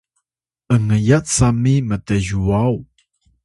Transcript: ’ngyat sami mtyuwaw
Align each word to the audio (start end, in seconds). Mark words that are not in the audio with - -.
’ngyat 0.83 1.25
sami 1.37 1.73
mtyuwaw 1.87 2.75